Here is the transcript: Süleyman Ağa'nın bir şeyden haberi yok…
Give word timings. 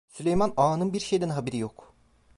Süleyman 0.07 0.53
Ağa'nın 0.57 0.93
bir 0.93 0.99
şeyden 0.99 1.29
haberi 1.29 1.57
yok… 1.57 1.95